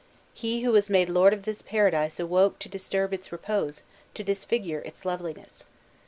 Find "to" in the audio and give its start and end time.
2.57-2.67, 4.15-4.23